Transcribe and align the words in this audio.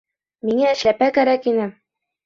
Миңә 0.47 0.71
эшләпә 0.77 1.11
кәрәк 1.21 1.49
ине 1.55 1.73